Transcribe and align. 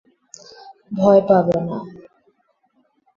ভয় 0.91 1.21
পাবে 1.27 1.57
না। 1.67 1.77